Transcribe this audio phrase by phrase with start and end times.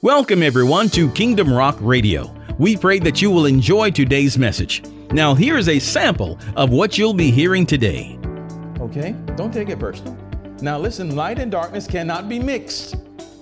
[0.00, 2.32] Welcome, everyone, to Kingdom Rock Radio.
[2.56, 4.84] We pray that you will enjoy today's message.
[5.10, 8.16] Now, here is a sample of what you'll be hearing today.
[8.78, 9.16] Okay?
[9.34, 10.16] Don't take it personal.
[10.62, 12.94] Now, listen light and darkness cannot be mixed.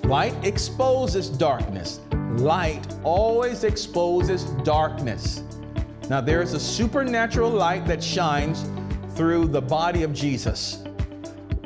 [0.04, 2.00] Light exposes darkness,
[2.38, 5.42] light always exposes darkness.
[6.08, 8.64] Now, there is a supernatural light that shines
[9.14, 10.85] through the body of Jesus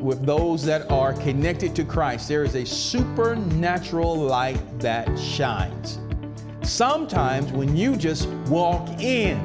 [0.01, 5.99] with those that are connected to Christ, there is a supernatural light that shines.
[6.63, 9.39] Sometimes when you just walk in,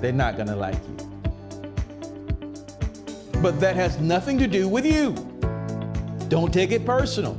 [0.00, 0.96] they're not going to like you.
[3.40, 5.14] But that has nothing to do with you.
[6.28, 7.38] Don't take it personal.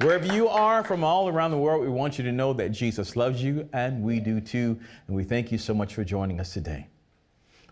[0.00, 3.16] Wherever you are from all around the world, we want you to know that Jesus
[3.16, 4.78] loves you and we do too.
[5.06, 6.88] And we thank you so much for joining us today.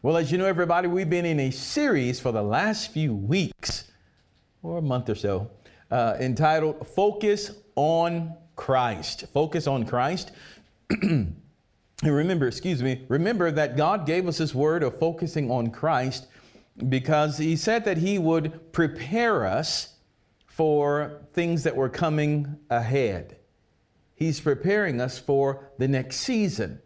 [0.05, 3.91] Well, as you know, everybody, we've been in a series for the last few weeks
[4.63, 5.51] or a month or so
[5.91, 9.25] uh, entitled Focus on Christ.
[9.33, 10.33] Focus on Christ.
[10.91, 11.35] and
[12.03, 16.27] remember, excuse me, remember that God gave us this word of focusing on Christ
[16.87, 19.95] because He said that He would prepare us
[20.47, 23.39] for things that were coming ahead.
[24.15, 26.83] He's preparing us for the next season.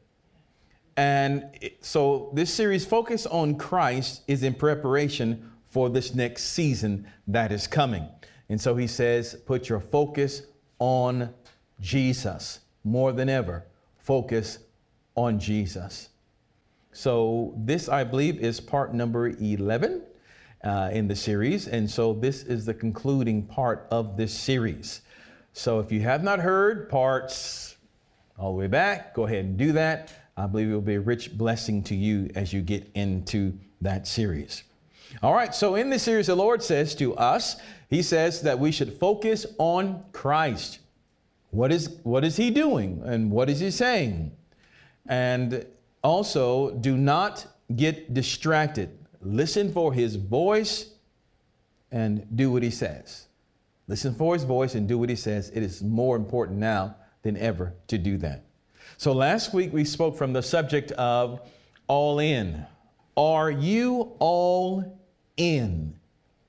[0.98, 1.48] And
[1.80, 7.68] so this series, Focus on Christ, is in preparation for this next season that is
[7.68, 8.08] coming.
[8.48, 10.42] And so he says, put your focus
[10.80, 11.32] on
[11.80, 13.64] Jesus more than ever.
[13.98, 14.58] Focus
[15.14, 16.08] on Jesus.
[16.90, 20.02] So this, I believe, is part number 11
[20.64, 21.68] uh, in the series.
[21.68, 25.02] And so this is the concluding part of this series.
[25.52, 27.76] So if you have not heard parts
[28.36, 30.12] all the way back, go ahead and do that.
[30.38, 34.06] I believe it will be a rich blessing to you as you get into that
[34.06, 34.62] series.
[35.20, 37.56] All right, so in this series, the Lord says to us,
[37.90, 40.78] He says that we should focus on Christ.
[41.50, 44.30] What is, what is He doing and what is He saying?
[45.06, 45.66] And
[46.04, 47.44] also, do not
[47.74, 48.96] get distracted.
[49.20, 50.90] Listen for His voice
[51.90, 53.26] and do what He says.
[53.88, 55.50] Listen for His voice and do what He says.
[55.52, 58.44] It is more important now than ever to do that.
[59.00, 61.40] So last week we spoke from the subject of
[61.86, 62.66] all in.
[63.16, 64.98] Are you all
[65.36, 65.94] in?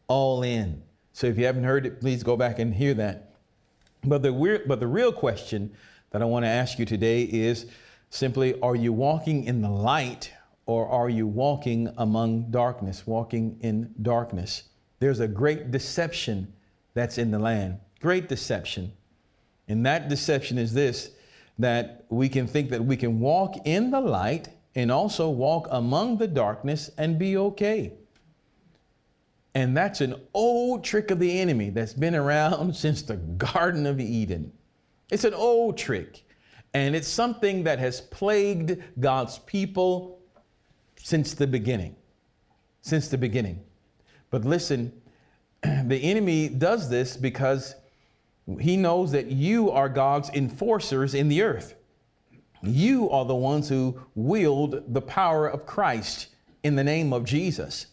[0.08, 0.82] All in.
[1.14, 3.36] So if you haven't heard it, please go back and hear that.
[4.04, 5.76] But the, weird, but the real question
[6.10, 7.68] that I want to ask you today is
[8.10, 10.34] simply are you walking in the light
[10.66, 14.64] or are you walking among darkness, walking in darkness?
[14.98, 16.52] There's a great deception
[16.96, 17.78] that's in the land.
[18.02, 18.92] Great deception.
[19.68, 21.12] And that deception is this
[21.60, 26.18] that we can think that we can walk in the light and also walk among
[26.18, 27.94] the darkness and be okay.
[29.54, 34.00] And that's an old trick of the enemy that's been around since the Garden of
[34.00, 34.52] Eden.
[35.12, 36.24] It's an old trick.
[36.74, 40.20] And it's something that has plagued God's people
[40.98, 41.96] since the beginning.
[42.82, 43.60] Since the beginning.
[44.30, 44.94] But listen,
[45.64, 47.76] the enemy does this because
[48.58, 51.76] he knows that you are God's enforcers in the earth.
[52.62, 56.28] You are the ones who wield the power of Christ
[56.64, 57.88] in the name of Jesus.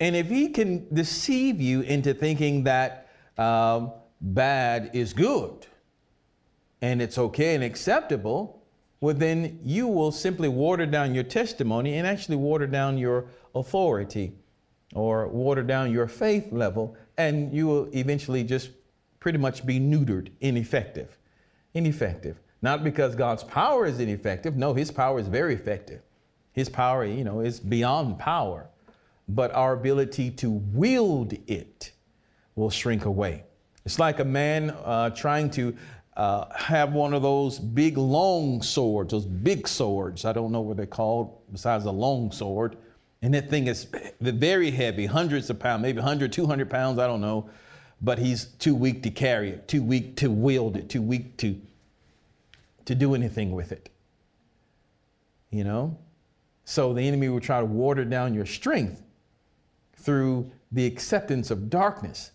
[0.00, 3.08] And if he can deceive you into thinking that
[3.38, 5.66] um, bad is good
[6.82, 8.62] and it's okay and acceptable,
[9.00, 14.32] well, then you will simply water down your testimony and actually water down your authority
[14.94, 18.70] or water down your faith level, and you will eventually just
[19.20, 21.18] pretty much be neutered, ineffective.
[21.74, 22.40] Ineffective.
[22.62, 24.56] Not because God's power is ineffective.
[24.56, 26.02] No, His power is very effective.
[26.52, 28.68] His power, you know, is beyond power.
[29.28, 31.92] But our ability to wield it
[32.54, 33.44] will shrink away.
[33.84, 35.76] It's like a man uh, trying to
[36.16, 40.24] uh, have one of those big long swords, those big swords.
[40.24, 42.76] I don't know what they're called besides a long sword.
[43.22, 43.86] And that thing is
[44.20, 47.50] very heavy, hundreds of pounds, maybe 100, 200 pounds, I don't know
[48.00, 51.60] but he's too weak to carry it, too weak to wield it, too weak to,
[52.84, 53.88] to do anything with it.
[55.50, 55.98] You know?
[56.64, 59.02] So the enemy will try to water down your strength
[59.94, 62.32] through the acceptance of darkness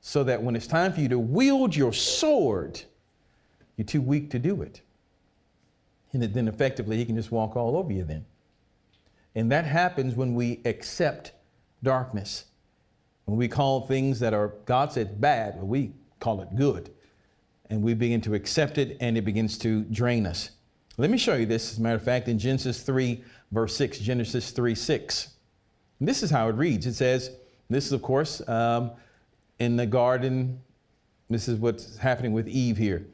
[0.00, 2.82] so that when it's time for you to wield your sword,
[3.76, 4.80] you're too weak to do it.
[6.12, 8.24] And then effectively, he can just walk all over you then.
[9.34, 11.32] And that happens when we accept
[11.82, 12.44] darkness.
[13.26, 16.90] When we call things that are, God said, bad, we call it good.
[17.68, 20.50] And we begin to accept it and it begins to drain us.
[20.96, 23.98] Let me show you this, as a matter of fact, in Genesis 3, verse 6.
[23.98, 25.34] Genesis 3, 6.
[25.98, 26.86] And this is how it reads.
[26.86, 27.32] It says,
[27.68, 28.92] this is, of course, um,
[29.58, 30.60] in the garden.
[31.28, 33.06] This is what's happening with Eve here.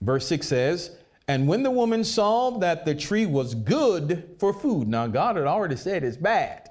[0.00, 4.88] Verse 6 says, And when the woman saw that the tree was good for food,
[4.88, 6.67] now God had already said it's bad,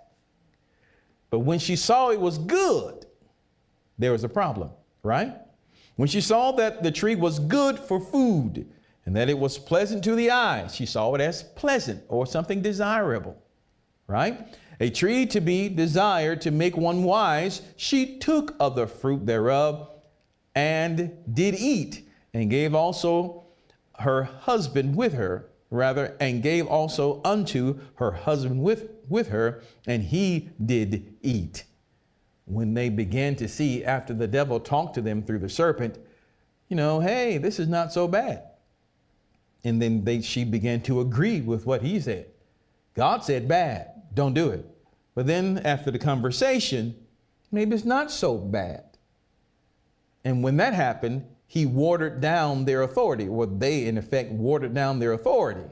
[1.30, 3.06] but when she saw it was good,
[3.98, 4.70] there was a problem,
[5.04, 5.34] right?
[5.96, 8.70] When she saw that the tree was good for food
[9.06, 12.62] and that it was pleasant to the eyes, she saw it as pleasant or something
[12.62, 13.42] desirable,
[14.08, 14.48] right?
[14.80, 19.90] a tree to be desired to make one wise, she took of the fruit thereof
[20.56, 23.44] and did eat, and gave also
[24.00, 30.04] her husband with her, rather, and gave also unto her husband with, with her, and
[30.04, 31.63] he did eat.
[32.45, 35.98] When they began to see, after the devil talked to them through the serpent,
[36.69, 38.44] you know, hey, this is not so bad.
[39.63, 42.27] And then they, she began to agree with what he said.
[42.94, 44.65] God said bad don't do it.
[45.15, 46.95] But then after the conversation,
[47.51, 48.83] maybe it's not so bad.
[50.25, 55.00] And when that happened, he watered down their authority, or they, in effect, watered down
[55.00, 55.63] their authority,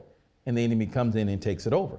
[0.46, 1.98] and the enemy comes in and takes it over.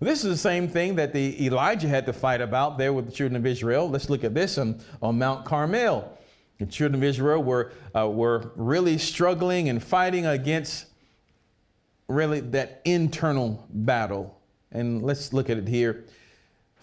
[0.00, 3.12] This is the same thing that the Elijah had to fight about there with the
[3.12, 3.88] children of Israel.
[3.88, 6.18] Let's look at this on, on Mount Carmel.
[6.58, 10.86] The children of Israel were, uh, were really struggling and fighting against
[12.08, 14.38] really that internal battle
[14.72, 16.04] and let's look at it here.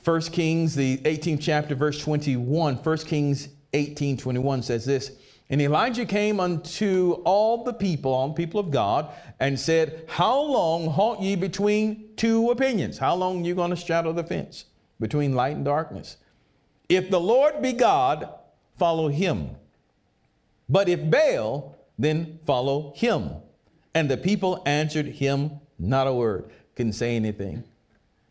[0.04, 2.76] 1 Kings, the 18th chapter, verse 21.
[2.76, 5.12] 1 Kings 18 21 says this
[5.50, 9.10] And Elijah came unto all the people, all the people of God,
[9.40, 13.00] and said, How long halt ye between two opinions?
[13.00, 14.66] How long you going to straddle the fence
[15.00, 16.18] between light and darkness?
[16.88, 18.30] If the Lord be God,
[18.78, 19.56] follow him.
[20.68, 23.32] But if Baal, then follow him.
[23.96, 27.64] And the people answered him not a word, couldn't say anything.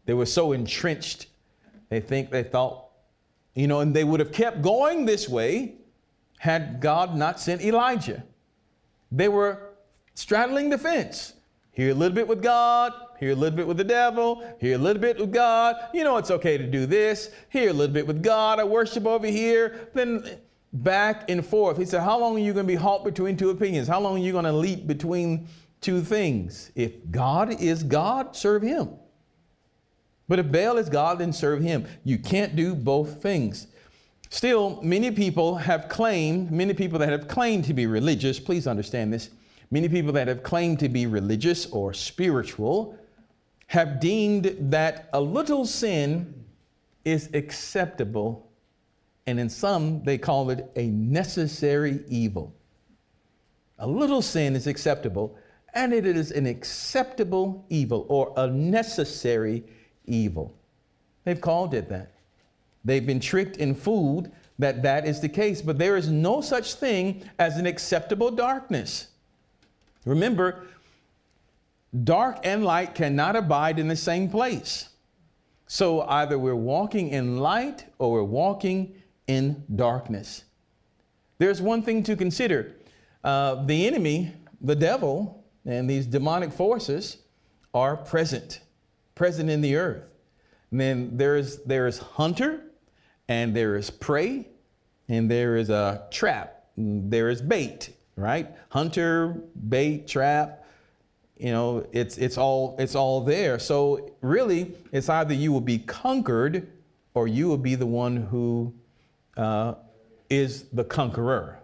[0.06, 1.26] They were so entrenched,
[1.88, 2.84] they think they thought,
[3.54, 5.74] you know, and they would have kept going this way
[6.38, 8.22] had God not sent Elijah.
[9.10, 9.74] They were
[10.14, 11.34] straddling the fence.
[11.72, 14.78] Here a little bit with God, here a little bit with the devil, here a
[14.78, 15.76] little bit with God.
[15.94, 17.30] You know, it's okay to do this.
[17.50, 18.58] Here a little bit with God.
[18.58, 19.88] I worship over here.
[19.94, 20.38] Then
[20.72, 21.76] back and forth.
[21.76, 23.86] He said, How long are you going to be halt between two opinions?
[23.86, 25.46] How long are you going to leap between
[25.80, 26.72] two things?
[26.74, 28.90] If God is God, serve Him.
[30.28, 31.86] But if Baal is God, then serve him.
[32.04, 33.66] You can't do both things.
[34.30, 39.12] Still, many people have claimed, many people that have claimed to be religious, please understand
[39.12, 39.30] this,
[39.70, 42.96] many people that have claimed to be religious or spiritual
[43.68, 46.44] have deemed that a little sin
[47.04, 48.50] is acceptable,
[49.26, 52.54] and in some, they call it a necessary evil.
[53.78, 55.36] A little sin is acceptable,
[55.74, 59.64] and it is an acceptable evil or a necessary
[60.06, 60.54] evil.
[61.24, 62.12] They've called it that.
[62.84, 66.74] They've been tricked and fooled that that is the case, but there is no such
[66.74, 69.08] thing as an acceptable darkness.
[70.04, 70.66] Remember,
[72.04, 74.88] dark and light cannot abide in the same place.
[75.66, 78.94] So either we're walking in light or we're walking
[79.26, 80.44] in darkness.
[81.38, 82.74] There's one thing to consider
[83.22, 87.18] uh, the enemy, the devil, and these demonic forces
[87.74, 88.60] are present
[89.18, 90.04] present in the earth.
[90.70, 92.67] And then there is, there is hunter,
[93.28, 94.48] and there is prey,
[95.08, 98.48] and there is a trap, there is bait, right?
[98.70, 100.64] Hunter, bait, trap,
[101.38, 103.58] you know, it's, it's, all, it's all there.
[103.58, 106.68] So really, it's either you will be conquered
[107.14, 108.74] or you will be the one who
[109.36, 109.74] uh,
[110.28, 111.58] is the conqueror.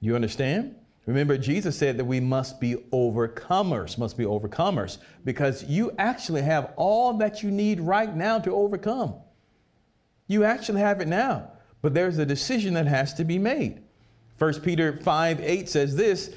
[0.00, 0.76] You understand?
[1.06, 6.72] Remember, Jesus said that we must be overcomers, must be overcomers, because you actually have
[6.76, 9.14] all that you need right now to overcome.
[10.28, 11.50] You actually have it now,
[11.82, 13.82] but there's a decision that has to be made.
[14.38, 16.34] 1 Peter 5 8 says this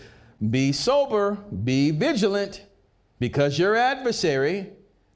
[0.49, 2.65] Be sober, be vigilant,
[3.19, 4.69] because your adversary,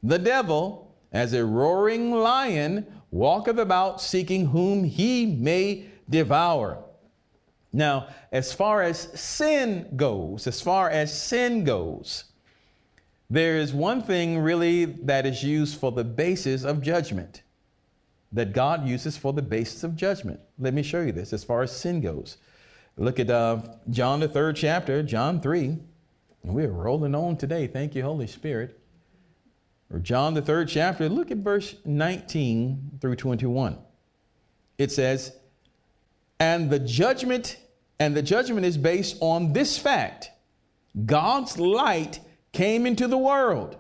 [0.04, 6.84] the devil, as a roaring lion, walketh about seeking whom he may devour.
[7.72, 12.26] Now, as far as sin goes, as far as sin goes,
[13.30, 17.42] there is one thing really that is used for the basis of judgment.
[18.36, 20.42] That God uses for the basis of judgment.
[20.60, 22.38] Let me show you this as far as sin goes.
[22.98, 25.78] Look at uh, John, the third chapter, John 3.
[26.44, 27.66] We're rolling on today.
[27.66, 28.78] Thank you, Holy Spirit.
[29.90, 33.78] Or John, the third chapter, look at verse 19 through 21.
[34.78, 35.32] It says,
[36.38, 37.58] And the judgment,
[38.00, 40.32] and the judgment is based on this fact
[41.06, 42.20] God's light
[42.52, 43.78] came into the world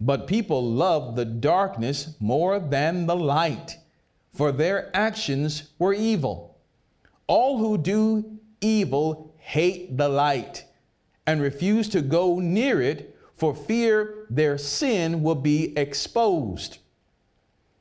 [0.00, 3.78] but people loved the darkness more than the light,
[4.32, 6.58] for their actions were evil.
[7.26, 10.64] All who do evil hate the light
[11.26, 16.78] and refuse to go near it for fear their sin will be exposed.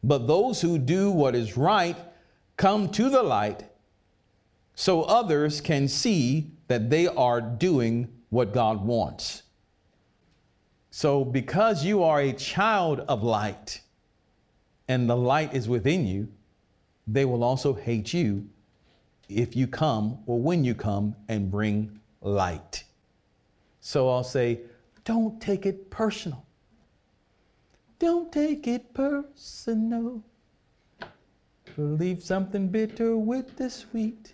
[0.04, 1.98] But those who do what is right
[2.56, 3.64] come to the light
[4.76, 9.44] so others can see that they are doing what God wants.
[10.98, 13.82] So, because you are a child of light
[14.88, 16.28] and the light is within you,
[17.06, 18.50] they will also hate you
[19.30, 22.84] if you come or when you come and bring light.
[23.80, 24.62] So I'll say,
[25.06, 26.44] don't take it personal.
[28.00, 30.24] Don't take it personal.
[31.78, 34.34] Leave something bitter with the sweet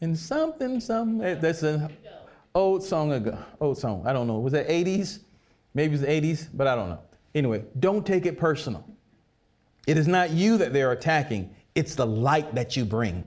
[0.00, 1.18] and something, some.
[1.18, 1.90] That's an
[2.54, 3.36] old song ago.
[3.60, 4.04] Old song.
[4.06, 4.38] I don't know.
[4.38, 5.22] Was that 80s?
[5.78, 6.98] Maybe it's the 80s, but I don't know.
[7.36, 8.84] Anyway, don't take it personal.
[9.86, 13.22] It is not you that they're attacking, it's the light that you bring.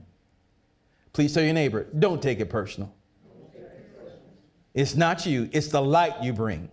[1.14, 2.94] Please tell your neighbor, don't take it personal.
[4.74, 6.68] It's not you, it's the light you bring.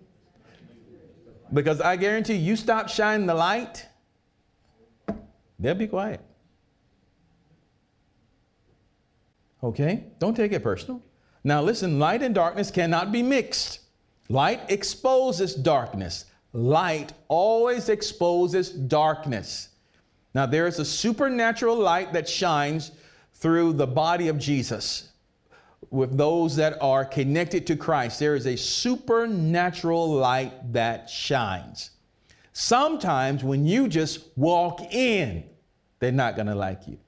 [1.54, 3.86] Because I guarantee you, you stop shining the light,
[5.58, 6.20] they'll be quiet.
[9.64, 10.08] Okay?
[10.20, 11.02] Don't take it personal.
[11.46, 13.80] Now, listen, light and darkness cannot be mixed.
[14.30, 16.26] Light exposes darkness.
[16.54, 19.70] Light always exposes darkness.
[20.36, 22.92] Now, there is a supernatural light that shines
[23.34, 25.10] through the body of Jesus
[25.90, 28.20] with those that are connected to Christ.
[28.20, 31.92] There is a supernatural light that shines.
[32.54, 35.44] Sometimes when you just walk in,
[36.00, 37.00] they're not going to like you.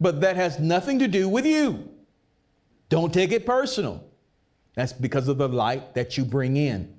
[0.00, 1.88] But that has nothing to do with you.
[2.88, 4.09] Don't take it personal.
[4.80, 6.96] That's because of the light that you bring in.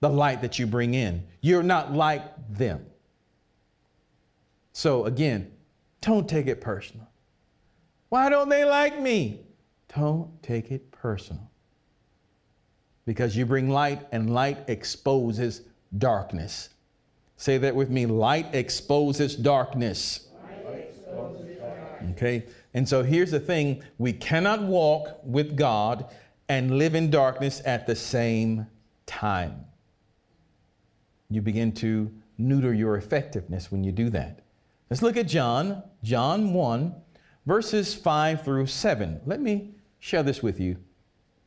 [0.00, 1.26] The light that you bring in.
[1.42, 2.86] You're not like them.
[4.72, 5.52] So again,
[6.00, 7.06] don't take it personal.
[8.08, 9.42] Why don't they like me?
[9.94, 11.50] Don't take it personal.
[13.04, 15.60] Because you bring light, and light exposes
[15.98, 16.70] darkness.
[17.36, 20.28] Say that with me light exposes darkness.
[20.42, 22.12] Light exposes darkness.
[22.12, 22.46] Okay?
[22.72, 26.06] And so here's the thing we cannot walk with God
[26.50, 28.66] and live in darkness at the same
[29.06, 29.64] time.
[31.30, 34.40] You begin to neuter your effectiveness when you do that.
[34.90, 36.92] Let's look at John, John 1,
[37.46, 39.20] verses 5 through 7.
[39.26, 40.78] Let me share this with you.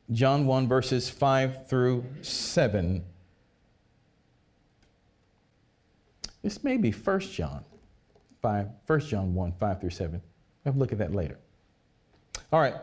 [0.09, 3.03] John 1, verses 5 through 7.
[6.43, 7.65] This may be 1 John
[8.41, 10.11] 5, 1 John 1, 5 through 7.
[10.13, 10.21] We'll
[10.63, 11.37] have a look at that later.
[12.53, 12.75] All right.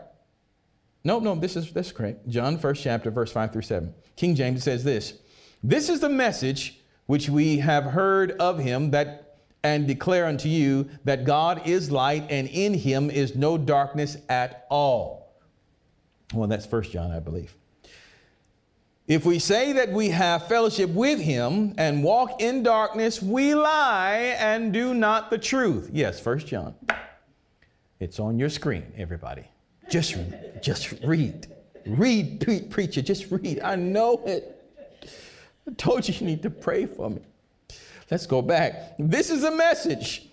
[1.04, 2.28] No, no, this is this is correct.
[2.28, 3.94] John, first chapter, verse 5 through 7.
[4.16, 5.14] King James says this
[5.62, 9.30] This is the message which we have heard of him that
[9.62, 14.66] and declare unto you that God is light and in him is no darkness at
[14.70, 15.34] all.
[16.32, 17.54] Well, that's first John, I believe.
[19.06, 24.36] If we say that we have fellowship with him and walk in darkness, we lie
[24.38, 25.90] and do not the truth.
[25.92, 26.76] Yes, first John.
[27.98, 29.49] It's on your screen, everybody.
[29.90, 30.16] Just,
[30.62, 31.46] just read.
[31.84, 33.60] Read, pre- preacher, just read.
[33.60, 34.56] I know it.
[35.68, 37.20] I told you you need to pray for me.
[38.10, 38.94] Let's go back.
[38.98, 40.28] This is a message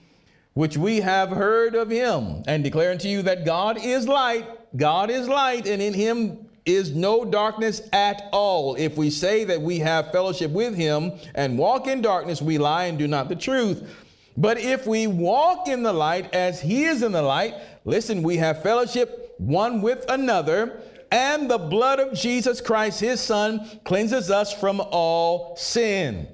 [0.54, 4.48] which we have heard of him and declare unto you that God is light.
[4.76, 8.76] God is light, and in him is no darkness at all.
[8.76, 12.86] If we say that we have fellowship with him and walk in darkness, we lie
[12.86, 13.88] and do not the truth.
[14.36, 18.38] But if we walk in the light as he is in the light, listen, we
[18.38, 24.52] have fellowship one with another, and the blood of Jesus Christ, his son, cleanses us
[24.52, 26.28] from all sin.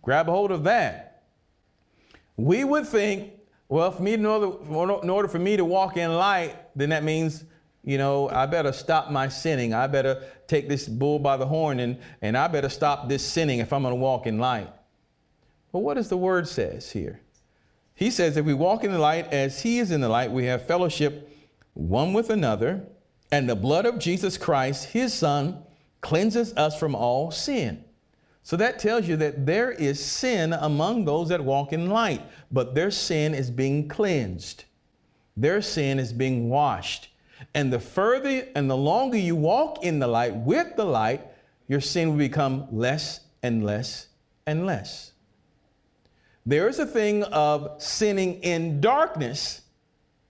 [0.00, 1.24] Grab hold of that.
[2.36, 3.32] We would think,
[3.68, 4.56] well, for me, in order,
[5.02, 7.44] in order for me to walk in light, then that means,
[7.84, 9.74] you know, I better stop my sinning.
[9.74, 13.60] I better take this bull by the horn and, and I better stop this sinning
[13.60, 14.72] if I'm going to walk in light.
[15.72, 17.20] But what does the word says here?
[17.94, 20.46] He says, if we walk in the light as he is in the light, we
[20.46, 21.28] have fellowship
[21.74, 22.86] one with another,
[23.30, 25.62] and the blood of Jesus Christ, his son,
[26.00, 27.84] cleanses us from all sin.
[28.42, 32.74] So that tells you that there is sin among those that walk in light, but
[32.74, 34.64] their sin is being cleansed.
[35.36, 37.08] Their sin is being washed.
[37.54, 41.26] And the further and the longer you walk in the light with the light,
[41.68, 44.08] your sin will become less and less
[44.46, 45.12] and less.
[46.44, 49.62] There is a thing of sinning in darkness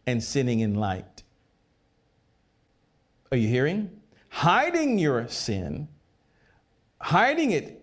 [0.06, 1.11] and sinning in light.
[3.32, 3.90] Are you hearing?
[4.28, 5.88] Hiding your sin,
[7.00, 7.82] hiding it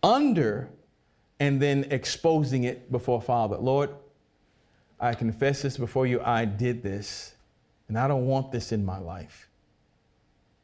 [0.00, 0.70] under,
[1.40, 3.56] and then exposing it before Father.
[3.56, 3.90] Lord,
[5.00, 6.20] I confess this before you.
[6.22, 7.34] I did this,
[7.88, 9.48] and I don't want this in my life.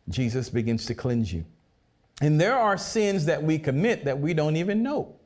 [0.09, 1.45] Jesus begins to cleanse you.
[2.21, 5.17] And there are sins that we commit that we don't even know.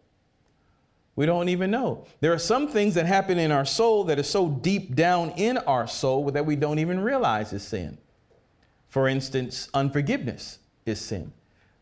[1.16, 2.06] We don't even know.
[2.20, 5.58] There are some things that happen in our soul that are so deep down in
[5.58, 7.98] our soul that we don't even realize is sin.
[8.96, 11.30] For instance, unforgiveness is sin.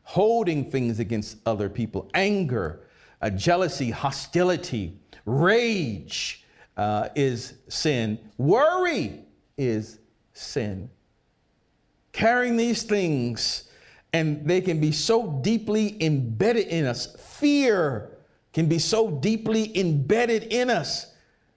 [0.03, 2.89] Holding things against other people, anger,
[3.23, 6.45] uh, jealousy, hostility, rage
[6.77, 8.19] uh, is sin.
[8.37, 9.21] Worry
[9.57, 10.01] is
[10.33, 10.91] sin.
[12.11, 13.71] Carrying these things,
[14.13, 17.15] and they can be so deeply embedded in us.
[17.39, 18.11] Fear
[18.53, 21.15] can be so deeply embedded in us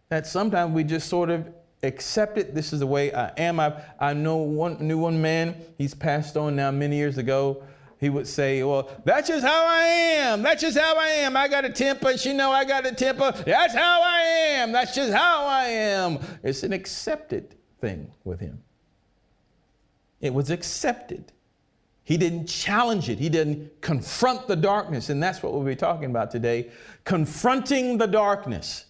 [0.10, 1.48] that sometimes we just sort of
[1.84, 2.56] accept it.
[2.56, 3.60] This is the way I am.
[3.60, 7.64] I, I know one, knew one man, he's passed on now many years ago.
[8.00, 10.44] He would say, Well, that's just how I am.
[10.44, 11.36] That's just how I am.
[11.36, 12.12] I got a temper.
[12.12, 13.32] You know, I got a temper.
[13.46, 14.72] That's how I am.
[14.72, 16.20] That's just how I am.
[16.44, 18.62] It's an accepted thing with him.
[20.22, 21.32] It was accepted.
[22.04, 23.20] He didn't challenge it.
[23.20, 25.10] He didn't confront the darkness.
[25.10, 26.70] And that's what we'll be talking about today
[27.04, 28.86] confronting the darkness.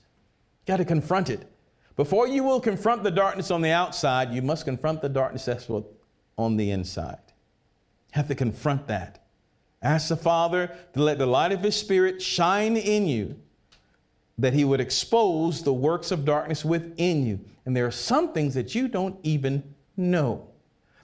[0.65, 1.49] Got to confront it.
[1.97, 5.69] Before you will confront the darkness on the outside, you must confront the darkness that's
[6.37, 7.19] on the inside.
[8.11, 9.27] Have to confront that.
[9.81, 13.35] Ask the Father to let the light of His Spirit shine in you,
[14.37, 17.41] that He would expose the works of darkness within you.
[17.65, 20.47] And there are some things that you don't even know.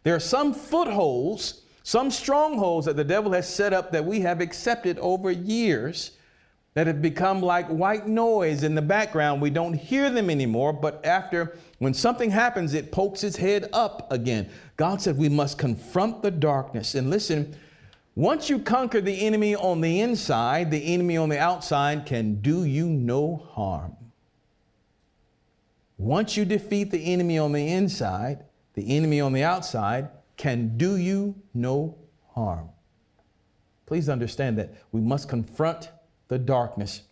[0.03, 4.39] There are some footholds some strongholds that the devil has set up that we have
[4.39, 6.12] accepted over years
[6.73, 9.41] that have become like white noise in the background.
[9.41, 14.12] We don't hear them anymore, but after, when something happens, it pokes its head up
[14.12, 14.49] again.
[14.75, 16.95] God said we must confront the darkness.
[16.95, 17.55] And listen,
[18.15, 22.63] once you conquer the enemy on the inside, the enemy on the outside can do
[22.63, 23.95] you no harm.
[25.97, 30.97] Once you defeat the enemy on the inside, the enemy on the outside can do
[30.97, 31.95] you no
[32.31, 32.69] harm.
[33.86, 35.89] Please understand that we must confront
[36.34, 37.04] the darkness.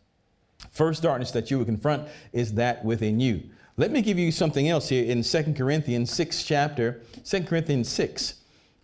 [0.71, 3.43] First darkness that you will confront is that within you.
[3.77, 8.33] Let me give you something else here in 2 Corinthians 6 chapter, 2 Corinthians 6,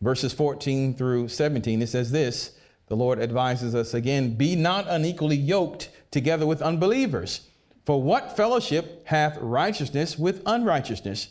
[0.02, 1.82] verses 14 through 17.
[1.82, 2.56] It says this
[2.88, 7.48] The Lord advises us again, be not unequally yoked together with unbelievers.
[7.84, 11.30] For what fellowship hath righteousness with unrighteousness?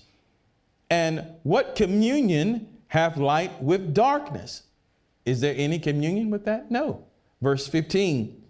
[0.90, 4.64] And what communion hath light with darkness.
[5.25, 6.71] Is there any communion with that?
[6.71, 7.05] No.
[7.40, 8.45] Verse 15.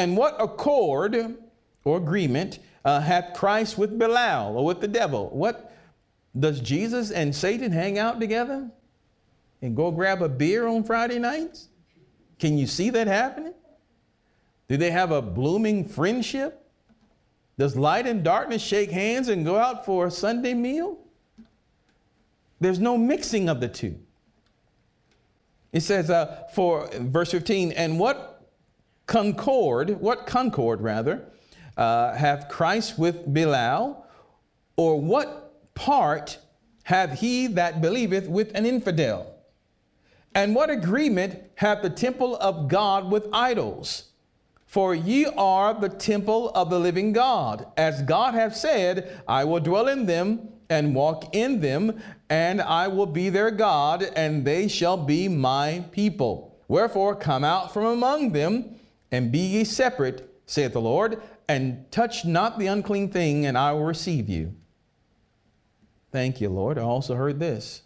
[0.00, 1.36] And what accord
[1.84, 5.28] or agreement uh, hath Christ with Belial or with the devil?
[5.28, 5.74] What
[6.38, 8.70] does Jesus and Satan hang out together
[9.60, 11.68] and go grab a beer on Friday nights?
[12.38, 13.52] Can you see that happening?
[14.68, 16.66] Do they have a blooming friendship?
[17.58, 20.96] Does light and darkness shake hands and go out for a Sunday meal?
[22.58, 23.98] There's no mixing of the two.
[25.74, 28.29] It says, uh, for verse 15, and what
[29.10, 31.24] concord, what concord rather,
[31.76, 34.06] uh, hath Christ with Belial,
[34.76, 36.38] or what part
[36.84, 39.34] hath he that believeth with an infidel?
[40.32, 44.10] And what agreement hath the temple of God with idols?
[44.64, 47.66] For ye are the temple of the living God.
[47.76, 52.86] As God hath said, I will dwell in them and walk in them, and I
[52.86, 56.60] will be their God, and they shall be my people.
[56.68, 58.76] Wherefore, come out from among them,
[59.10, 63.72] and be ye separate, saith the Lord, and touch not the unclean thing, and I
[63.72, 64.54] will receive you.
[66.12, 66.78] Thank you, Lord.
[66.78, 67.82] I also heard this.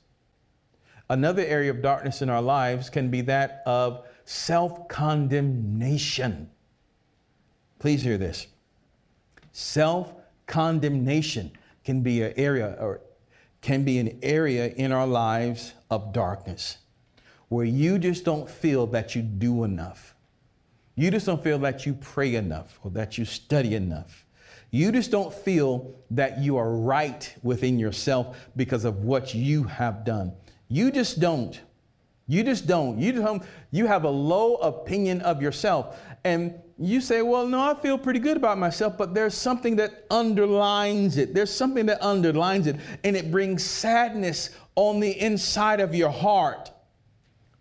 [1.10, 6.50] Another area of darkness in our lives can be that of self condemnation.
[7.78, 8.46] Please hear this
[9.52, 10.12] self
[10.46, 11.52] condemnation
[11.84, 13.00] can be an area or
[13.60, 16.78] can be an area in our lives of darkness
[17.48, 20.13] where you just don't feel that you do enough.
[20.96, 24.26] You just don't feel that you pray enough or that you study enough.
[24.70, 30.04] You just don't feel that you are right within yourself because of what you have
[30.04, 30.32] done.
[30.68, 31.60] You just don't.
[32.26, 32.98] You just don't.
[32.98, 33.42] You don't.
[33.70, 38.18] You have a low opinion of yourself, and you say, "Well, no, I feel pretty
[38.18, 41.34] good about myself," but there's something that underlines it.
[41.34, 46.70] There's something that underlines it, and it brings sadness on the inside of your heart.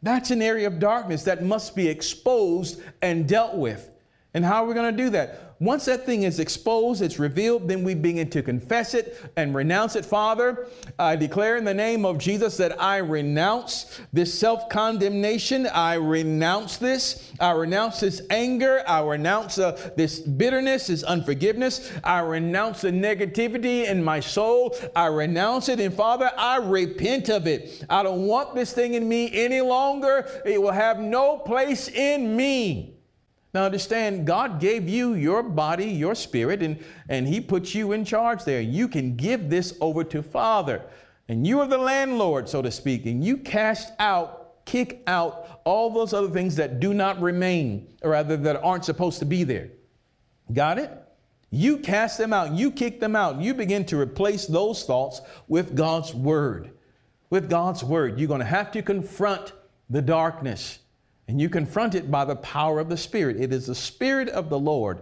[0.04, 3.89] That's an area of darkness that must be exposed and dealt with.
[4.34, 5.54] And how are we going to do that?
[5.60, 9.96] Once that thing is exposed, it's revealed, then we begin to confess it and renounce
[9.96, 10.04] it.
[10.04, 10.67] Father,
[11.00, 15.67] I declare in the name of Jesus that I renounce this self condemnation.
[15.67, 17.32] I renounce this.
[17.39, 18.84] I renounce this anger.
[18.88, 21.91] I renounce uh, this bitterness, this unforgiveness.
[22.04, 24.76] I renounce the negativity in my soul.
[24.96, 25.80] I renounce it.
[25.80, 27.86] And Father, I repent of it.
[27.89, 30.28] I don't want this thing in me any longer.
[30.46, 32.92] It will have no place in me.
[33.54, 38.04] Now understand, God gave you your body, your spirit, and, and He put you in
[38.04, 38.62] charge there.
[38.62, 40.82] You can give this over to Father.
[41.28, 45.89] And you are the landlord, so to speak, and you cast out, kick out all
[45.89, 49.70] those other things that do not remain, or rather that aren't supposed to be there.
[50.52, 50.92] Got it?
[51.50, 55.76] You cast them out, you kick them out, you begin to replace those thoughts with
[55.76, 56.72] God's word.
[57.30, 59.54] With God's word, you're going to have to confront
[59.89, 60.80] the darkness.
[61.34, 63.41] And you confront it by the power of the Spirit.
[63.41, 65.00] It is the Spirit of the Lord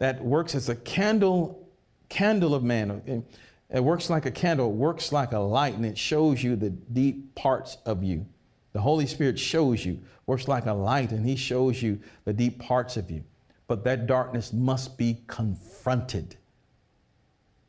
[0.00, 1.68] that works as a candle,
[2.08, 3.24] candle of man.
[3.70, 7.32] It works like a candle, works like a light, and it shows you the deep
[7.36, 8.26] parts of you.
[8.72, 12.58] The Holy Spirit shows you, works like a light, and He shows you the deep
[12.58, 13.22] parts of you.
[13.68, 16.34] But that darkness must be confronted.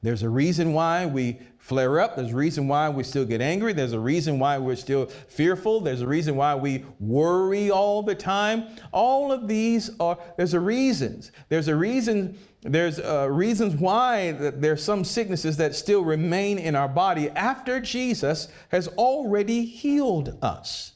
[0.01, 2.15] There's a reason why we flare up.
[2.15, 3.73] There's a reason why we still get angry.
[3.73, 5.81] There's a reason why we're still fearful.
[5.81, 8.67] There's a reason why we worry all the time.
[8.93, 11.33] All of these are, there's a reasons.
[11.49, 16.87] There's a reason, there's uh, reasons why there's some sicknesses that still remain in our
[16.87, 20.93] body after Jesus has already healed us.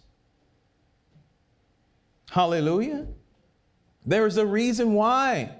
[2.31, 3.05] Hallelujah.
[4.05, 5.51] There's a reason why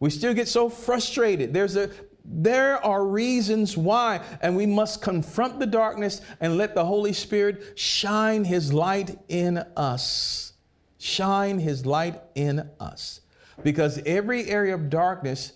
[0.00, 1.54] we still get so frustrated.
[1.54, 1.90] There's a
[2.24, 7.78] there are reasons why, and we must confront the darkness and let the Holy Spirit
[7.78, 10.52] shine His light in us.
[10.98, 13.20] Shine His light in us.
[13.62, 15.52] Because every area of darkness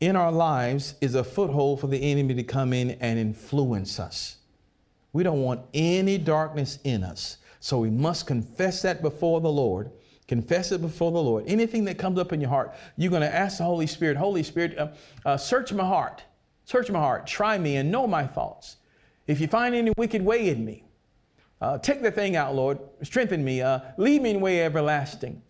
[0.00, 4.36] in our lives is a foothold for the enemy to come in and influence us.
[5.12, 7.38] We don't want any darkness in us.
[7.60, 9.90] So we must confess that before the Lord
[10.28, 11.44] Confess it before the Lord.
[11.46, 14.42] Anything that comes up in your heart, you're going to ask the Holy Spirit, Holy
[14.42, 14.88] Spirit, uh,
[15.24, 16.22] uh, search my heart.
[16.64, 17.26] Search my heart.
[17.26, 18.76] Try me and know my thoughts.
[19.28, 20.82] If you find any wicked way in me,
[21.60, 22.78] uh, take the thing out, Lord.
[23.02, 23.62] Strengthen me.
[23.62, 25.42] Uh, lead me in way everlasting.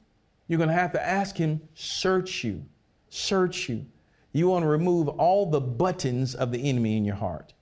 [0.46, 2.64] You're going to have to ask Him, search you.
[3.08, 3.86] Search you.
[4.32, 7.54] You want to remove all the buttons of the enemy in your heart.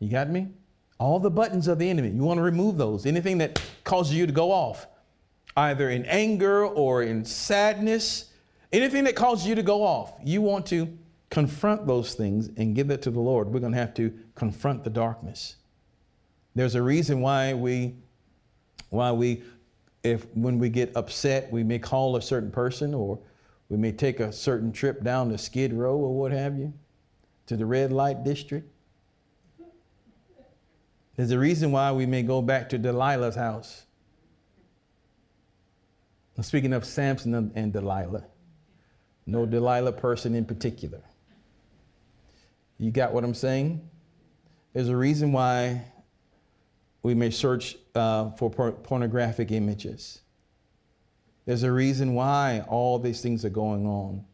[0.00, 0.48] You got me?
[0.98, 2.10] All the buttons of the enemy.
[2.10, 3.06] You want to remove those.
[3.06, 4.88] Anything that causes you to go off
[5.56, 8.32] either in anger or in sadness,
[8.72, 10.96] anything that causes you to go off, you want to
[11.30, 13.48] confront those things and give it to the Lord.
[13.48, 15.56] We're going to have to confront the darkness.
[16.54, 17.94] There's a reason why we,
[18.90, 19.42] why we,
[20.02, 23.18] if when we get upset, we may call a certain person or
[23.68, 26.72] we may take a certain trip down to Skid Row or what have you,
[27.46, 28.70] to the red light district.
[31.16, 33.85] There's a reason why we may go back to Delilah's house
[36.42, 38.24] Speaking of Samson and Delilah,
[39.26, 41.00] no Delilah person in particular.
[42.78, 43.88] You got what I'm saying?
[44.74, 45.84] There's a reason why
[47.02, 50.20] we may search uh, for por- pornographic images.
[51.46, 54.24] There's a reason why all these things are going on.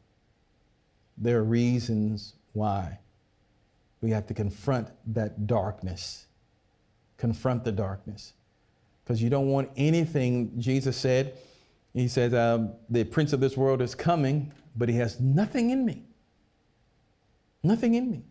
[1.17, 2.99] There are reasons why.
[4.01, 6.27] We have to confront that darkness.
[7.19, 8.33] Confront the darkness.
[9.05, 11.39] Because you don't want anything, Jesus said,
[11.95, 15.85] he says, um, The prince of this world is coming, but he has nothing in
[15.85, 16.05] me.
[17.63, 18.25] Nothing in me.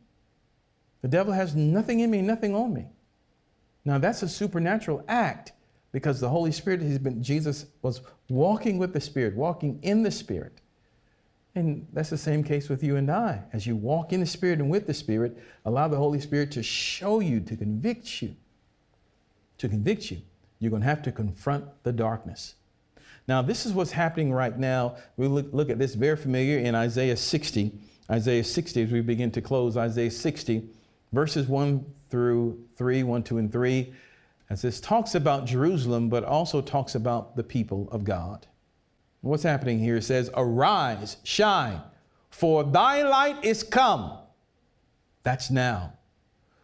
[1.02, 2.88] The devil has nothing in me, nothing on me.
[3.86, 5.54] Now that's a supernatural act
[5.92, 10.12] because the Holy Spirit has been, Jesus was walking with the Spirit, walking in the
[10.12, 10.62] Spirit.
[11.54, 13.44] And that's the same case with you and I.
[13.52, 16.64] As you walk in the Spirit and with the Spirit, allow the Holy Spirit to
[16.64, 18.36] show you, to convict you.
[19.58, 20.22] To convict you,
[20.60, 22.56] you're going to have to confront the darkness.
[23.32, 24.98] Now, this is what's happening right now.
[25.16, 27.72] We look, look at this very familiar in Isaiah 60.
[28.10, 30.68] Isaiah 60, as we begin to close, Isaiah 60,
[31.14, 33.94] verses 1 through 3, 1, 2, and 3,
[34.50, 38.48] as this talks about Jerusalem, but also talks about the people of God.
[39.22, 39.96] What's happening here?
[39.96, 41.80] It says, Arise, shine,
[42.32, 44.12] for thy light is come.
[45.24, 45.94] That's now.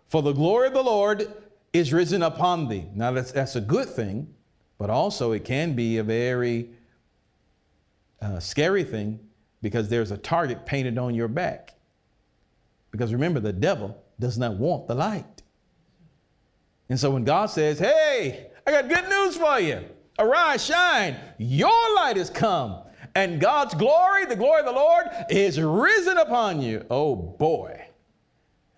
[0.09, 1.33] For the glory of the Lord
[1.71, 2.87] is risen upon thee.
[2.93, 4.33] Now, that's, that's a good thing
[4.77, 6.69] But also, it can be a very
[8.21, 9.19] uh, scary thing
[9.61, 11.73] because there's a target painted on your back.
[12.91, 15.43] Because remember, the devil does not want the light.
[16.89, 19.83] And so when God says, Hey, I got good news for you,
[20.19, 22.81] arise, shine, your light has come,
[23.15, 26.85] and God's glory, the glory of the Lord, is risen upon you.
[26.89, 27.83] Oh boy.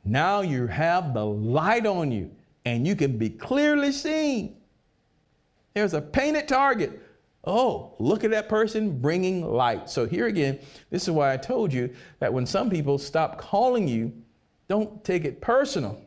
[0.06, 2.32] Now you have the light on you,
[2.66, 4.56] and you can be clearly seen.
[5.74, 7.02] There's a painted target.
[7.46, 9.90] Oh, look at that person bringing light.
[9.90, 13.88] So, here again, this is why I told you that when some people stop calling
[13.88, 14.12] you,
[14.68, 16.02] don't take it personal.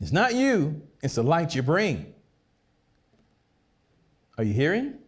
[0.00, 2.12] It's not you, it's the light you bring.
[4.36, 4.98] Are you hearing?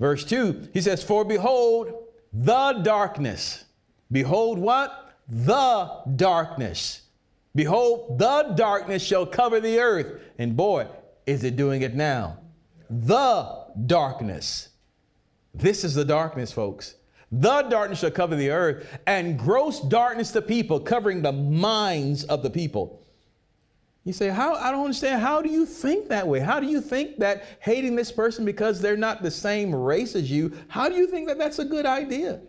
[0.00, 1.92] Verse 2, he says, For behold,
[2.32, 3.64] the darkness.
[4.10, 5.14] Behold, what?
[5.28, 7.02] The darkness.
[7.54, 10.20] Behold, the darkness shall cover the earth.
[10.38, 10.86] And boy,
[11.26, 12.38] is it doing it now?
[12.88, 14.68] The darkness.
[15.54, 16.96] This is the darkness, folks.
[17.32, 22.42] The darkness shall cover the earth, and gross darkness the people, covering the minds of
[22.42, 23.00] the people.
[24.04, 24.54] You say, How?
[24.54, 25.20] I don't understand.
[25.20, 26.40] How do you think that way?
[26.40, 30.30] How do you think that hating this person because they're not the same race as
[30.30, 32.40] you, how do you think that that's a good idea?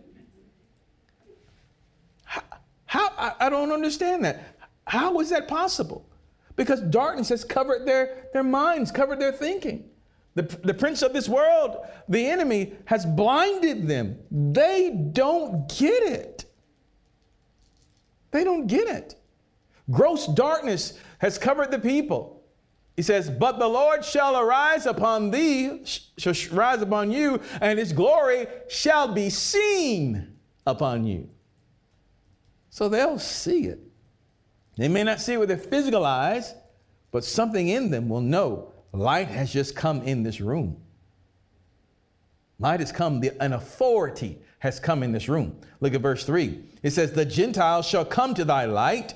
[2.24, 2.42] How?
[2.86, 4.56] how I, I don't understand that.
[4.86, 6.06] How is that possible?
[6.62, 9.88] Because darkness has covered their, their minds, covered their thinking.
[10.34, 14.18] The, the prince of this world, the enemy, has blinded them.
[14.30, 16.44] They don't get it.
[18.30, 19.16] They don't get it.
[19.90, 22.42] Gross darkness has covered the people.
[22.96, 27.92] He says, But the Lord shall arise upon thee, shall rise upon you, and his
[27.92, 31.28] glory shall be seen upon you.
[32.70, 33.80] So they'll see it.
[34.76, 36.54] They may not see it with their physical eyes,
[37.10, 40.76] but something in them will know light has just come in this room.
[42.58, 45.56] Light has come, the, an authority has come in this room.
[45.80, 46.62] Look at verse 3.
[46.82, 49.14] It says, The Gentiles shall come to thy light,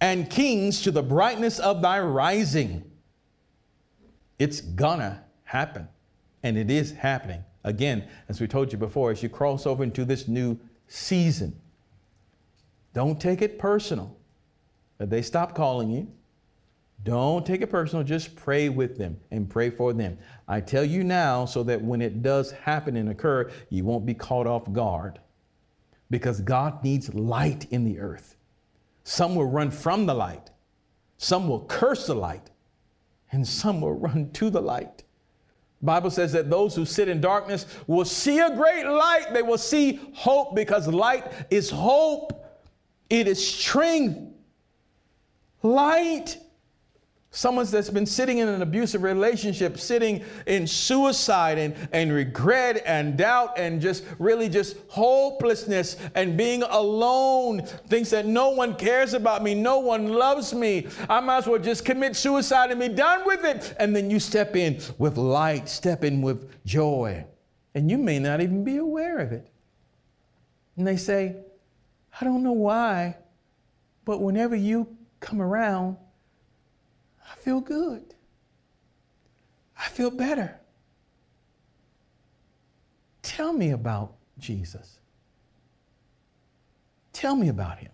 [0.00, 2.90] and kings to the brightness of thy rising.
[4.38, 5.88] It's gonna happen,
[6.42, 7.44] and it is happening.
[7.62, 11.54] Again, as we told you before, as you cross over into this new season,
[12.92, 14.16] don't take it personal
[14.98, 16.08] they stop calling you.
[17.02, 18.02] Don't take it personal.
[18.02, 20.16] Just pray with them and pray for them.
[20.48, 24.14] I tell you now so that when it does happen and occur, you won't be
[24.14, 25.20] caught off guard
[26.10, 28.36] because God needs light in the earth.
[29.02, 30.50] Some will run from the light,
[31.18, 32.50] some will curse the light,
[33.32, 35.04] and some will run to the light.
[35.80, 39.34] The Bible says that those who sit in darkness will see a great light.
[39.34, 42.32] They will see hope because light is hope.
[43.10, 44.33] It is strength
[45.64, 46.38] light.
[47.30, 53.16] Someone that's been sitting in an abusive relationship, sitting in suicide and, and regret and
[53.16, 59.42] doubt and just really just hopelessness and being alone, thinks that no one cares about
[59.42, 60.86] me, no one loves me.
[61.08, 63.74] I might as well just commit suicide and be done with it.
[63.80, 67.24] And then you step in with light, step in with joy,
[67.74, 69.50] and you may not even be aware of it.
[70.76, 71.34] And they say,
[72.20, 73.16] I don't know why,
[74.04, 74.86] but whenever you
[75.24, 75.96] come around,
[77.30, 78.14] I feel good.
[79.78, 80.60] I feel better.
[83.22, 85.00] Tell me about Jesus.
[87.14, 87.90] Tell me about him.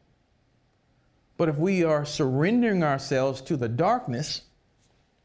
[1.36, 4.42] But if we are surrendering ourselves to the darkness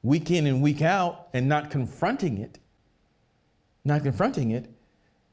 [0.03, 2.59] week in and week out and not confronting it,
[3.83, 4.69] not confronting it,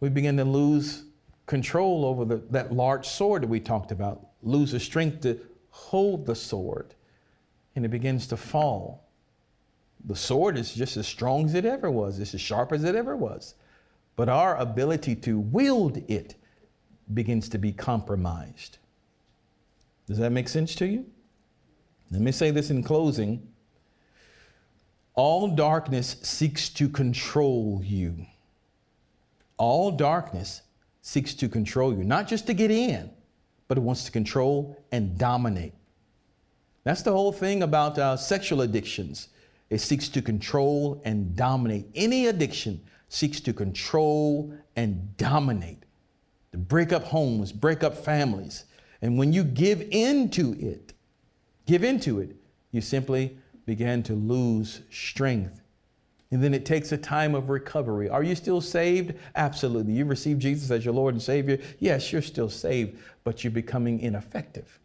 [0.00, 1.04] we begin to lose
[1.46, 5.38] control over the, that large sword that we talked about, lose the strength to
[5.72, 6.94] hold the sword
[7.74, 9.08] and it begins to fall.
[10.04, 12.94] The sword is just as strong as it ever was, it's as sharp as it
[12.94, 13.54] ever was.
[14.14, 16.36] But our ability to wield it
[17.12, 18.78] begins to be compromised.
[20.06, 21.06] Does that make sense to you?
[22.10, 23.48] Let me say this in closing.
[25.14, 28.26] All darkness seeks to control you.
[29.56, 30.62] All darkness
[31.00, 33.10] seeks to control you, not just to get in,
[33.72, 35.72] but it wants to control and dominate.
[36.84, 39.28] That's the whole thing about uh, sexual addictions.
[39.70, 41.86] It seeks to control and dominate.
[41.94, 45.84] Any addiction seeks to control and dominate,
[46.50, 48.66] to break up homes, break up families.
[49.00, 50.92] And when you give into it,
[51.64, 52.36] give into it,
[52.72, 55.61] you simply begin to lose strength
[56.32, 58.08] and then it takes a time of recovery.
[58.08, 59.14] Are you still saved?
[59.36, 59.92] Absolutely.
[59.92, 61.58] You received Jesus as your Lord and Savior.
[61.78, 64.80] Yes, you're still saved, but you're becoming ineffective.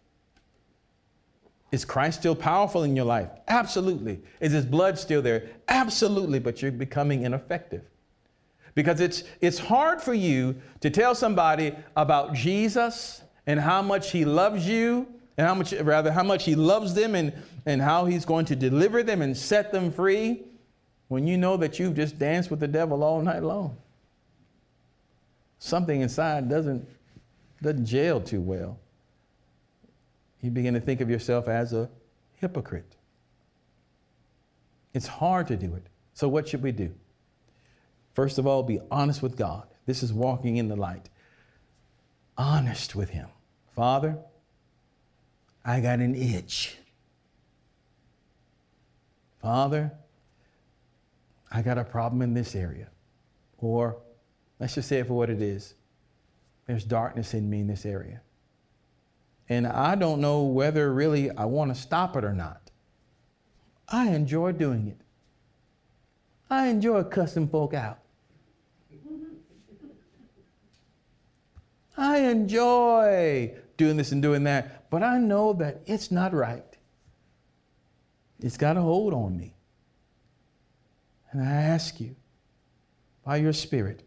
[1.72, 3.30] Is Christ still powerful in your life?
[3.48, 4.20] Absolutely.
[4.42, 5.48] Is his blood still there?
[5.70, 7.84] Absolutely, but you're becoming ineffective.
[8.76, 14.26] Because it's, it's hard for you to tell somebody about Jesus and how much he
[14.26, 15.08] loves you
[15.38, 17.32] and how much, rather, how much he loves them and,
[17.66, 20.44] and how he's going to deliver them and set them free
[21.08, 23.78] when you know that you've just danced with the devil all night long.
[25.60, 26.88] Something inside doesn't,
[27.62, 28.80] doesn't jail too well
[30.42, 31.90] you begin to think of yourself as a
[32.36, 32.96] hypocrite.
[34.94, 35.84] It's hard to do it.
[36.14, 36.94] So, what should we do?
[38.14, 39.68] First of all, be honest with God.
[39.86, 41.10] This is walking in the light.
[42.38, 43.28] Honest with Him.
[43.76, 44.18] Father,
[45.64, 46.78] I got an itch.
[49.42, 49.92] Father,
[51.52, 52.90] I got a problem in this area.
[53.58, 53.98] Or
[54.60, 55.74] let's just say it for what it is
[56.66, 58.22] there's darkness in me in this area
[59.50, 62.72] and I don't know whether really I want to stop it or not.
[63.88, 65.00] I enjoy doing it.
[66.50, 68.00] I enjoy cussing folk out.
[71.98, 76.78] I enjoy doing this and doing that, but I know that it's not right.
[78.40, 79.56] It's got a hold on me.
[81.32, 82.16] And I ask you,
[83.26, 84.04] by your Spirit,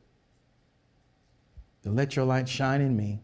[1.83, 3.23] to let your light shine in me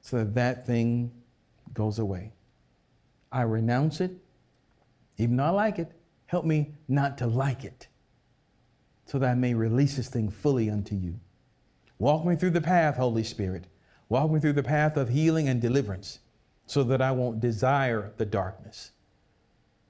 [0.00, 1.10] so that that thing
[1.74, 2.32] goes away.
[3.30, 4.12] I renounce it,
[5.16, 5.92] even though I like it.
[6.26, 7.88] Help me not to like it,
[9.06, 11.18] so that I may release this thing fully unto you.
[11.98, 13.66] Walk me through the path, Holy Spirit.
[14.08, 16.20] Walk me through the path of healing and deliverance,
[16.66, 18.92] so that I won't desire the darkness,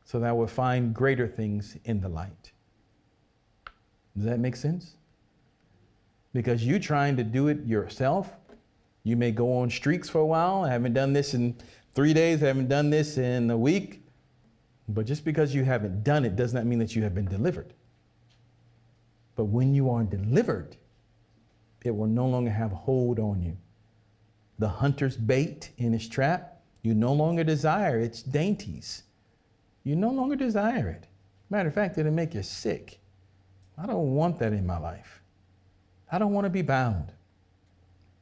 [0.05, 2.53] so that I will find greater things in the light.
[4.19, 4.97] Does that make sense?
[6.35, 8.37] Because you trying to do it yourself
[9.09, 10.65] you may go on streaks for a while.
[10.65, 11.57] I haven't done this in
[11.95, 14.03] three days, I haven't done this in a week.
[14.87, 17.73] But just because you haven't done it does not mean that you have been delivered.
[19.35, 20.77] But when you are delivered,
[21.85, 23.57] it will no longer have hold on you.
[24.59, 29.05] The hunter's bait in his trap, you no longer desire its dainties.
[29.85, 31.07] You no longer desire it.
[31.49, 32.99] Matter of fact, it'll make you sick.
[33.81, 35.21] I don't want that in my life.
[36.11, 37.13] I don't want to be bound.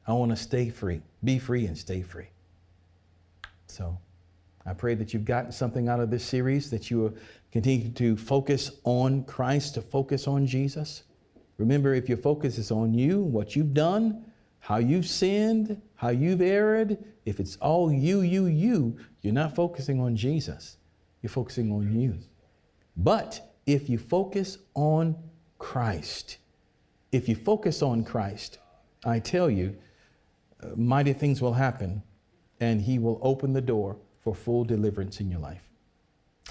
[0.05, 2.29] I want to stay free, be free and stay free.
[3.67, 3.97] So
[4.65, 7.15] I pray that you've gotten something out of this series, that you
[7.51, 11.03] continue to focus on Christ, to focus on Jesus.
[11.57, 14.25] Remember, if your focus is on you, what you've done,
[14.59, 19.99] how you've sinned, how you've erred, if it's all you, you, you, you're not focusing
[19.99, 20.77] on Jesus.
[21.21, 22.17] You're focusing on you.
[22.95, 25.15] But if you focus on
[25.59, 26.37] Christ,
[27.11, 28.59] if you focus on Christ,
[29.05, 29.75] I tell you,
[30.61, 32.03] uh, mighty things will happen
[32.59, 35.69] and He will open the door for full deliverance in your life.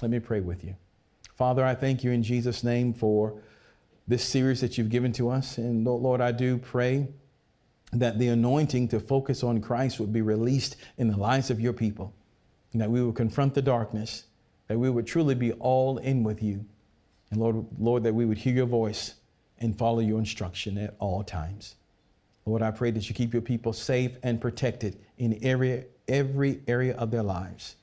[0.01, 0.75] Let me pray with you.
[1.35, 3.41] Father, I thank you in Jesus' name for
[4.07, 5.57] this series that you've given to us.
[5.57, 7.07] And Lord, I do pray
[7.93, 11.73] that the anointing to focus on Christ would be released in the lives of your
[11.73, 12.13] people,
[12.73, 14.25] and that we would confront the darkness,
[14.67, 16.65] that we would truly be all in with you.
[17.31, 19.15] And Lord, Lord, that we would hear your voice
[19.59, 21.75] and follow your instruction at all times.
[22.45, 26.95] Lord, I pray that you keep your people safe and protected in area, every area
[26.95, 27.75] of their lives.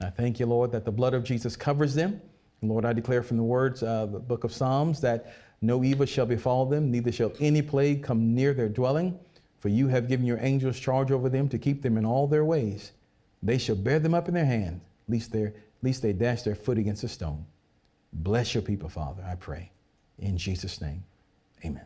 [0.00, 2.20] I thank you, Lord, that the blood of Jesus covers them.
[2.60, 6.06] And Lord, I declare from the words of the book of Psalms that no evil
[6.06, 9.18] shall befall them, neither shall any plague come near their dwelling.
[9.58, 12.44] For you have given your angels charge over them to keep them in all their
[12.44, 12.92] ways.
[13.42, 15.34] They shall bear them up in their hand, lest,
[15.82, 17.44] lest they dash their foot against a stone.
[18.12, 19.72] Bless your people, Father, I pray.
[20.18, 21.04] In Jesus' name,
[21.64, 21.84] amen.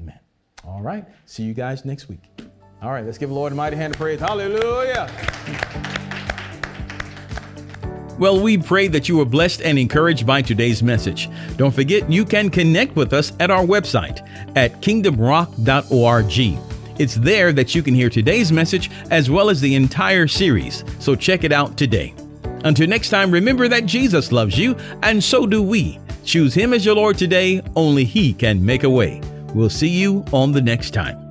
[0.00, 0.18] Amen.
[0.64, 1.04] All right.
[1.26, 2.20] See you guys next week.
[2.82, 3.04] All right.
[3.04, 4.20] Let's give the Lord a mighty hand of praise.
[4.20, 5.10] Hallelujah.
[8.18, 11.28] Well, we pray that you were blessed and encouraged by today's message.
[11.56, 14.20] Don't forget, you can connect with us at our website
[14.56, 16.60] at kingdomrock.org.
[17.00, 21.16] It's there that you can hear today's message as well as the entire series, so
[21.16, 22.14] check it out today.
[22.64, 25.98] Until next time, remember that Jesus loves you, and so do we.
[26.24, 29.20] Choose Him as your Lord today, only He can make a way.
[29.54, 31.21] We'll see you on the next time.